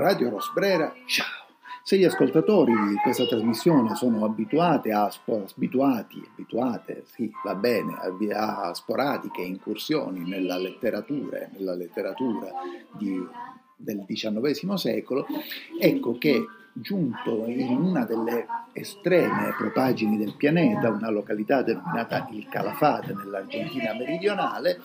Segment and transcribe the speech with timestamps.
[0.00, 1.26] Radio Rosbrera, ciao!
[1.82, 7.98] Se gli ascoltatori di questa trasmissione sono abituati a, abituati, abituate, sì, va bene,
[8.32, 12.50] a sporadiche incursioni nella letteratura, nella letteratura
[12.96, 13.22] di,
[13.76, 15.26] del XIX secolo,
[15.78, 23.12] ecco che giunto in una delle estreme propagini del pianeta, una località denominata il Calafate
[23.12, 24.80] nell'Argentina meridionale,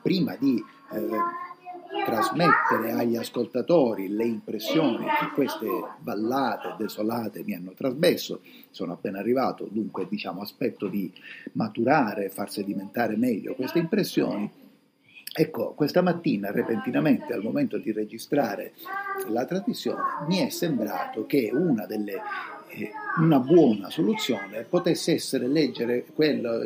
[0.00, 0.62] prima di
[0.92, 1.08] eh,
[2.04, 5.66] trasmettere agli ascoltatori le impressioni che queste
[5.98, 8.40] ballate desolate mi hanno trasmesso.
[8.70, 11.12] Sono appena arrivato, dunque diciamo aspetto di
[11.52, 14.50] maturare, far sedimentare meglio queste impressioni.
[15.34, 18.74] Ecco, questa mattina repentinamente al momento di registrare
[19.28, 22.20] la trasmissione mi è sembrato che una delle
[22.74, 26.64] eh, una buona soluzione potesse essere leggere quello,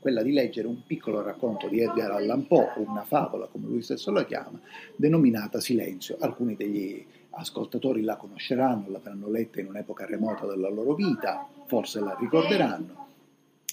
[0.00, 4.10] quella di leggere un piccolo racconto di Edgar Allan Poe, una favola come lui stesso
[4.10, 4.58] la chiama,
[4.96, 6.16] denominata Silenzio.
[6.18, 12.16] Alcuni degli ascoltatori la conosceranno, l'avranno letta in un'epoca remota della loro vita, forse la
[12.18, 13.08] ricorderanno.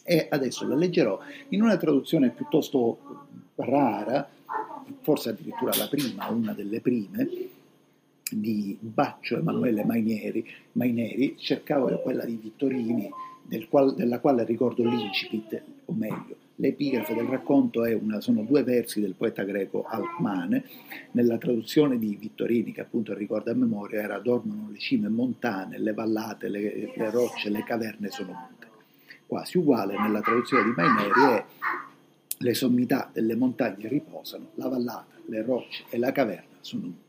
[0.03, 2.99] E adesso la leggerò in una traduzione piuttosto
[3.55, 4.29] rara,
[5.01, 7.29] forse addirittura la prima, una delle prime,
[8.29, 13.09] di Baccio Emanuele Maineri, Maineri cercavo quella di Vittorini,
[13.41, 18.99] del qual, della quale ricordo l'incipit, o meglio, l'epigrafe del racconto una, sono due versi
[18.99, 20.63] del poeta greco Alcmane,
[21.11, 25.93] nella traduzione di Vittorini, che appunto ricorda a memoria, era dormono le cime montane, le
[25.93, 28.67] vallate, le, le rocce, le caverne sono mute.
[29.25, 31.45] Quasi uguale nella traduzione di Maineri è
[32.39, 37.05] le sommità delle montagne riposano, la vallata, le rocce e la caverna sono mute.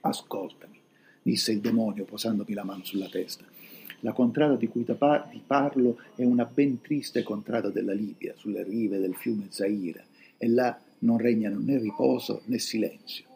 [0.00, 0.78] Ascoltami,
[1.22, 3.44] disse il demonio posandomi la mano sulla testa.
[4.04, 4.94] La contrada di cui ti
[5.46, 10.06] parlo è una ben triste contrada della Libia, sulle rive del fiume Zaire,
[10.38, 13.26] e là non regnano né riposo né silenzio.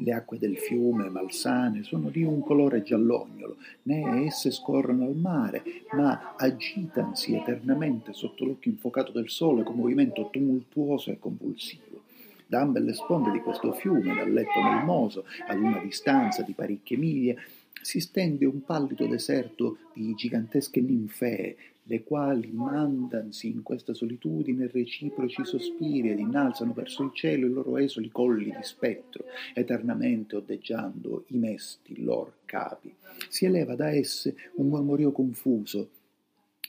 [0.00, 5.62] Le acque del fiume, malsane, sono di un colore giallognolo, né esse scorrono al mare,
[5.92, 12.02] ma agitansi eternamente sotto l'occhio infuocato del sole con movimento tumultuoso e convulsivo.
[12.46, 16.96] Da ambe le sponde di questo fiume, dal letto melmoso, ad una distanza di parecchie
[16.96, 17.34] miglia,
[17.82, 21.56] si stende un pallido deserto di gigantesche ninfee,
[21.88, 27.78] le quali mandansi in questa solitudine reciproci sospiri ed innalzano verso il cielo i loro
[27.78, 29.24] esoli colli di spettro,
[29.54, 32.94] eternamente oddeggiando i mesti lor capi.
[33.28, 35.90] Si eleva da esse un mormorio confuso,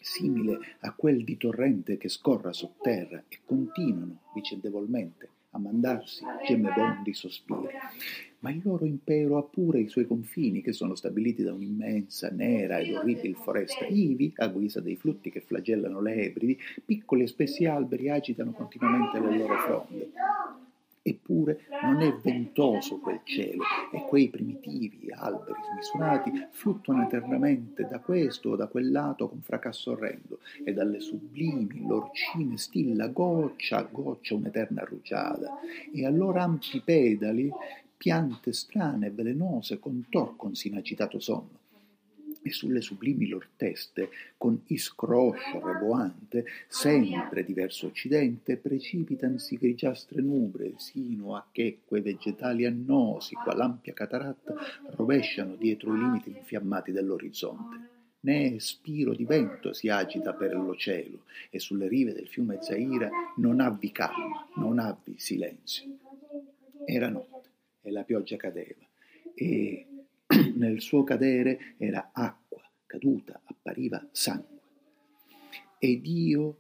[0.02, 7.68] simile a quel di torrente che scorra sotterra e continuano vicendevolmente a mandarsi gemebondi sospiri
[8.40, 12.80] ma il loro impero ha pure i suoi confini che sono stabiliti da un'immensa, nera
[12.80, 13.86] ed orribile foresta.
[13.86, 19.20] Ivi, a guisa dei flutti che flagellano le Ebridi, piccoli e spessi alberi agitano continuamente
[19.20, 20.12] le loro fronde.
[21.02, 28.50] Eppure non è ventoso quel cielo e quei primitivi alberi smisurati fluttuano eternamente da questo
[28.50, 34.36] o da quel lato con fracasso orrendo e dalle sublimi lorcine stilla goccia a goccia
[34.36, 35.58] un'eterna rugiada
[35.92, 37.50] e a loro ampi pedali
[38.00, 41.58] piante strane e velenose contorconsi in agitato sonno
[42.42, 50.76] e sulle sublimi lor teste, con iscroscio reboante, sempre di verso occidente, precipitansi grigiastre nubre,
[50.78, 54.56] sino a che quei vegetali annosi, qual ampia cataratta,
[54.92, 57.98] rovesciano dietro i limiti infiammati dell'orizzonte.
[58.22, 63.10] Né spiro di vento si agita per lo cielo, e sulle rive del fiume Zaira
[63.36, 65.98] non avvi calma, non avvi silenzio.
[66.86, 67.39] Era notte
[67.82, 68.86] e la pioggia cadeva
[69.34, 69.88] e
[70.56, 74.58] nel suo cadere era acqua caduta, appariva sangue.
[75.78, 76.58] Ed io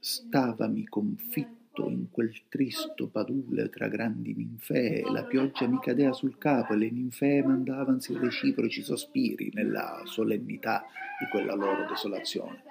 [0.00, 6.72] stavami confitto in quel tristo padule tra grandi ninfee, la pioggia mi cadeva sul capo
[6.72, 10.84] e le ninfee mandavansi reciproci sospiri nella solennità
[11.18, 12.62] di quella loro desolazione.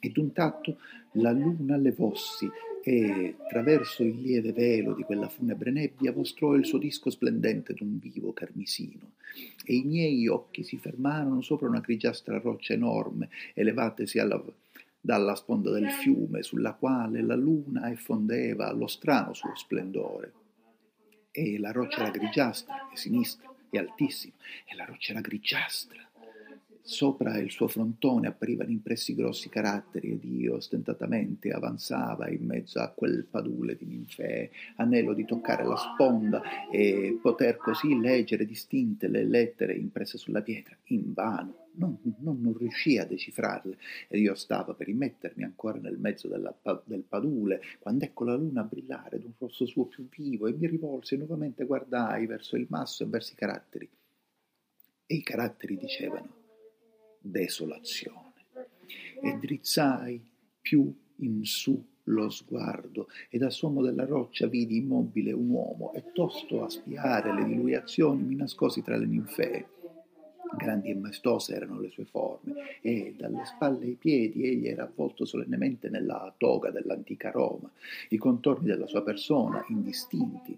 [0.00, 0.78] E d'un tatto
[1.12, 2.48] la luna levossi
[2.86, 7.98] e, attraverso il lieve velo di quella funebre nebbia, mostrò il suo disco splendente d'un
[7.98, 9.12] vivo carmisino,
[9.64, 14.42] e i miei occhi si fermarono sopra una grigiastra roccia enorme, elevatesi alla,
[15.00, 20.32] dalla sponda del fiume, sulla quale la luna effondeva lo strano suo splendore.
[21.30, 24.34] E la roccia era grigiastra e sinistra e altissima,
[24.70, 26.03] e la roccia era grigiastra
[26.86, 32.90] Sopra il suo frontone apparivano impressi grossi caratteri ed io ostentatamente avanzava in mezzo a
[32.90, 39.24] quel padule di ninfee, anello di toccare la sponda e poter così leggere distinte le
[39.24, 40.76] lettere impresse sulla pietra.
[40.88, 43.78] Invano, non, non, non, riuscii a decifrarle.
[44.06, 46.54] Ed io stavo per rimettermi ancora nel mezzo della,
[46.84, 51.16] del padule quando ecco la luna brillare d'un rosso suo più vivo e mi rivolsi
[51.16, 53.88] nuovamente guardai verso il masso e verso i caratteri.
[55.06, 56.42] E i caratteri dicevano
[57.24, 58.32] desolazione.
[59.22, 60.22] E drizzai
[60.60, 66.04] più in su lo sguardo e dal suono della roccia vidi immobile un uomo e
[66.12, 69.68] tosto a spiare le diluiazioni mi nascosi tra le ninfee.
[70.56, 75.24] Grandi e maestose erano le sue forme, e dalle spalle ai piedi egli era avvolto
[75.24, 77.68] solennemente nella toga dell'antica Roma,
[78.10, 80.56] i contorni della sua persona indistinti,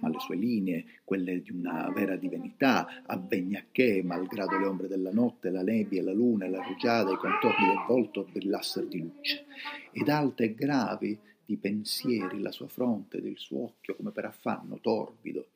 [0.00, 5.50] ma le sue linee, quelle di una vera divinità, avvegnacché, malgrado le ombre della notte,
[5.50, 9.46] la nebbia, la luna la rugiada, i contorni del volto brillassero di luce,
[9.92, 14.26] ed alte e gravi di pensieri la sua fronte ed il suo occhio come per
[14.26, 15.48] affanno torbido,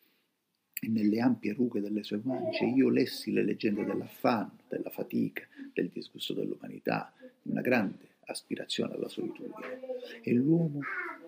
[0.81, 5.89] e nelle ampie rughe delle sue guance io lessi le leggende dell'affanno, della fatica, del
[5.89, 7.13] disgusto dell'umanità,
[7.43, 9.81] una grande aspirazione alla solitudine.
[10.23, 10.81] E l'uomo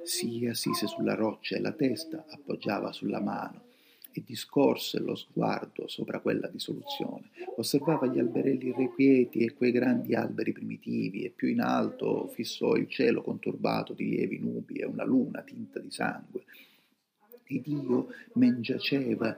[0.07, 3.65] si assise sulla roccia e la testa appoggiava sulla mano
[4.13, 7.31] e discorse lo sguardo sopra quella dissoluzione.
[7.57, 12.89] Osservava gli alberelli irrequieti e quei grandi alberi primitivi e più in alto fissò il
[12.89, 16.45] cielo conturbato di lievi nubi e una luna tinta di sangue
[17.49, 19.37] ed io men giaceva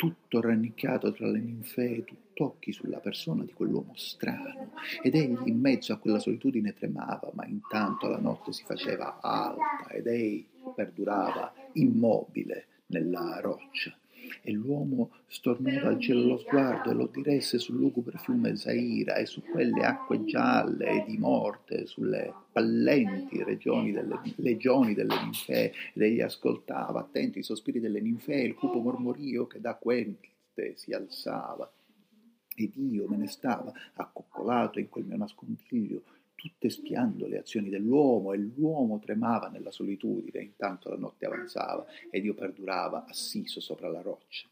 [0.00, 5.92] tutto rannicchiato tra le ninfee, tutt'occhi sulla persona di quell'uomo strano, ed egli in mezzo
[5.92, 12.68] a quella solitudine tremava, ma intanto la notte si faceva alta ed egli perdurava immobile
[12.86, 13.94] nella roccia
[14.42, 19.26] e l'uomo stornò dal cielo lo sguardo e lo diresse sul lugubre fiume Zaira e
[19.26, 26.02] su quelle acque gialle e di morte, sulle pallenti regioni delle, legioni delle ninfee, ed
[26.02, 31.70] egli ascoltava attento i sospiri delle ninfee, il cupo mormorio che da queste si alzava.
[32.54, 36.02] Ed io me ne stava accoccolato in quel mio nascondiglio,
[36.40, 42.24] tutte spiando le azioni dell'uomo e l'uomo tremava nella solitudine, intanto la notte avanzava ed
[42.24, 44.48] io perdurava assiso sopra la roccia.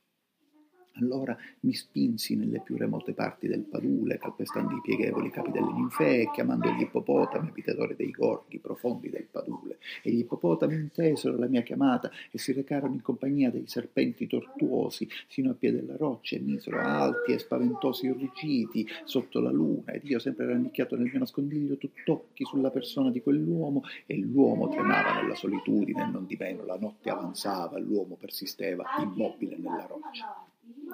[0.94, 6.30] Allora mi spinsi nelle più remote parti del padule, calpestando i pieghevoli capi delle ninfee,
[6.32, 9.78] chiamando gli ippopotami, abitatori dei gorghi profondi del padule.
[10.02, 15.08] E gli ippopotami intesero la mia chiamata e si recarono in compagnia dei serpenti tortuosi
[15.28, 19.92] sino a piede della roccia e misero alti e spaventosi ruggiti sotto la luna.
[19.92, 25.20] Ed io, sempre rannicchiato nel mio nascondiglio, tutt'occhi sulla persona di quell'uomo, e l'uomo tremava
[25.20, 30.47] nella solitudine, non di meno la notte avanzava, l'uomo persisteva immobile nella roccia.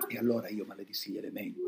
[0.08, 1.60] E allora io maledissi gli elementi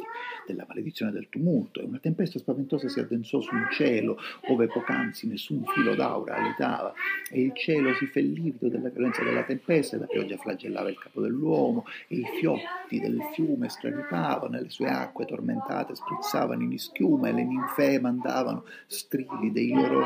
[0.47, 4.19] della maledizione del tumulto, e una tempesta spaventosa si addensò su un cielo
[4.49, 6.93] ove poc'anzi nessun filo d'aura alitava,
[7.31, 10.99] e il cielo si fe livido della violenza della tempesta, e la pioggia flagellava il
[10.99, 16.79] capo dell'uomo, e i fiotti del fiume straripavano, e le sue acque tormentate sprizzavano in
[16.79, 20.05] schiuma, e le ninfee mandavano strili dei loro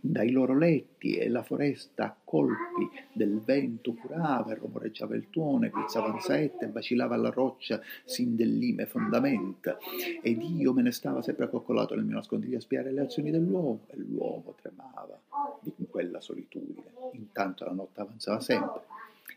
[0.00, 5.66] dai loro letti e la foresta a colpi del vento curava e romoreggiava il tuono,
[5.66, 9.78] e guizzava saette e vacillava la roccia sin dell'ime fondamenta
[10.22, 13.86] ed io me ne stava sempre accoccolato nel mio nascondiglio a spiare le azioni dell'uomo
[13.88, 15.20] e l'uomo tremava
[15.60, 16.92] di quella solitudine.
[17.12, 18.82] Intanto la notte avanzava sempre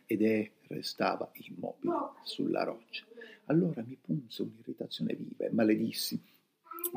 [0.05, 1.93] ed e restava immobile
[2.23, 3.05] sulla roccia.
[3.45, 6.21] Allora mi punse un'irritazione viva e maledissi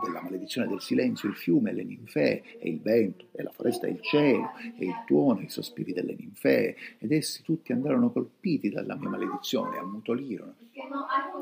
[0.02, 3.90] della maledizione del silenzio, il fiume, le ninfee, e il vento, e la foresta e
[3.90, 8.70] il cielo, e il tuono, e i sospiri delle ninfee, ed essi tutti andarono colpiti
[8.70, 10.54] dalla mia maledizione, ammutolirono.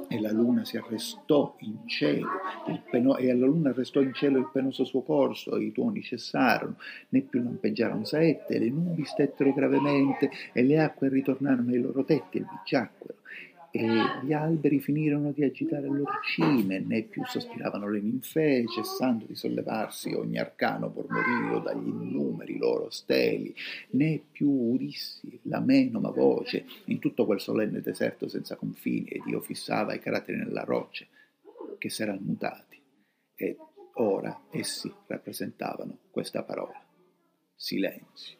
[0.09, 2.28] E la luna si arrestò in cielo,
[2.90, 6.76] peno- e alla luna arrestò in cielo il penoso suo corso, e i tuoni cessarono,
[7.11, 12.04] né più lampeggiarono saette, e le nubi stettero gravemente, e le acque ritornarono ai loro
[12.04, 13.14] tetti e vi giacquero
[13.75, 13.88] e
[14.23, 19.35] gli alberi finirono di agitare le loro cime, né più sospiravano le ninfee, cessando di
[19.35, 23.55] sollevarsi ogni arcano mormorio dagli innumeri loro steli,
[23.93, 29.41] né più udissi la menoma voce in tutto quel solenne deserto senza confini, ed io
[29.41, 31.07] fissava i caratteri nella roccia,
[31.79, 32.79] che s'erano mutati,
[33.35, 33.57] e
[33.95, 36.79] ora essi rappresentavano questa parola,
[37.55, 38.37] silenzio.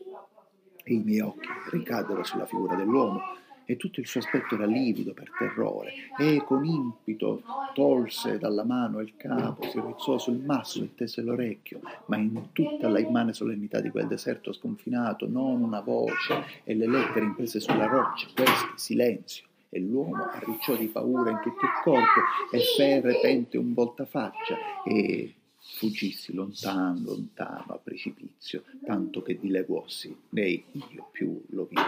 [0.85, 5.13] E i miei occhi ricaddero sulla figura dell'uomo, e tutto il suo aspetto era livido
[5.13, 7.43] per terrore e con impito
[7.75, 12.89] tolse dalla mano il capo, si rizzò sul masso e tese l'orecchio, ma in tutta
[12.89, 17.87] la immane solennità di quel deserto sconfinato non una voce e le lettere imprese sulla
[17.87, 23.57] roccia, questi silenzio e l'uomo arricciò di paura in tutto il corpo e fe repente
[23.57, 31.65] un voltafaccia e fuggissi lontano, lontano a precipizio, tanto che dileguossi, né io più lo
[31.65, 31.81] vidi.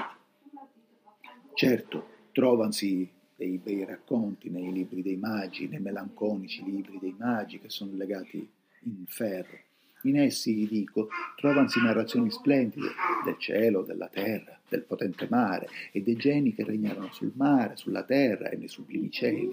[1.55, 7.71] Certo, trovansi dei bei racconti nei libri dei magi, nei melanconici libri dei magi che
[7.71, 8.47] sono legati
[8.83, 9.57] in ferro.
[10.03, 12.89] In essi, dico, trovansi narrazioni splendide
[13.25, 18.03] del cielo, della terra, del potente mare e dei geni che regnarono sul mare, sulla
[18.03, 19.49] terra e nei sublimi cieli.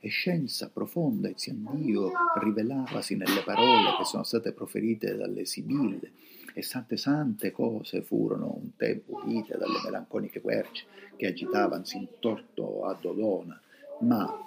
[0.00, 6.10] E scienza profonda e Dio rivelavasi nelle parole che sono state proferite dalle Sibille.
[6.56, 10.84] E sante sante cose furono un tempo udite dalle melanconiche querce
[11.16, 13.60] che agitavansi intorno a Dodona,
[14.00, 14.44] ma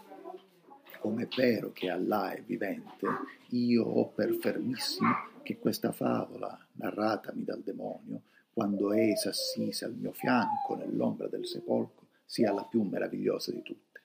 [0.99, 3.07] come è vero che Allah è vivente,
[3.49, 8.21] io ho per fermissimo che questa favola, narratami dal demonio,
[8.53, 14.01] quando è s'assise al mio fianco nell'ombra del sepolcro, sia la più meravigliosa di tutte.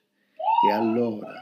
[0.67, 1.33] E allora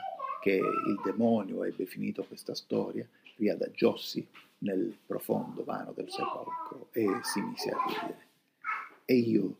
[0.42, 3.08] che il demonio ebbe finito questa storia,
[3.42, 4.26] riadagiossi
[4.60, 8.28] nel profondo vano del sepolcro e si mise a ridere.
[9.06, 9.56] E io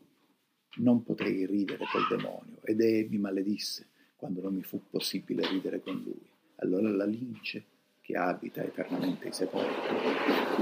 [0.76, 5.82] non potei ridere col demonio ed e mi maledisse quando non mi fu possibile ridere
[5.82, 6.30] con lui.
[6.56, 7.64] Allora la lince,
[8.00, 9.96] che abita eternamente i sepolcri,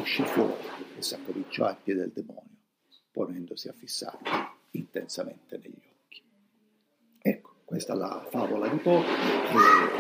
[0.00, 0.64] uscì fuori
[0.96, 2.56] e s'accominciò a piedi del demonio,
[3.10, 6.22] ponendosi a fissarlo intensamente negli occhi.
[7.18, 9.99] Ecco, questa è la favola di Po.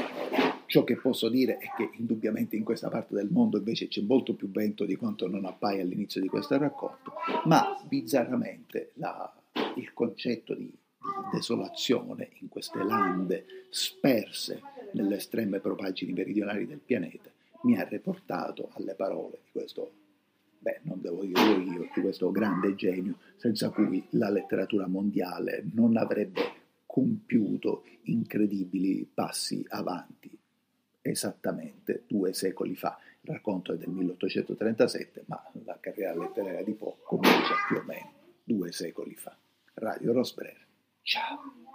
[0.70, 4.34] Ciò che posso dire è che indubbiamente in questa parte del mondo invece c'è molto
[4.34, 7.14] più vento di quanto non appaia all'inizio di questo racconto,
[7.46, 9.34] ma bizzarramente la,
[9.74, 10.72] il concetto di
[11.32, 14.62] desolazione in queste lande sperse
[14.92, 17.30] nelle estreme propagini meridionali del pianeta,
[17.62, 19.90] mi ha riportato alle parole di questo,
[20.56, 25.96] beh, non devo dirlo io, di questo grande genio, senza cui la letteratura mondiale non
[25.96, 30.29] avrebbe compiuto incredibili passi avanti
[31.02, 32.98] esattamente due secoli fa.
[33.22, 38.12] Il racconto è del 1837, ma la carriera letteraria di Poe comincia più o meno
[38.42, 39.36] due secoli fa.
[39.74, 40.60] Radio Rosbrera.
[41.02, 41.69] Ciao.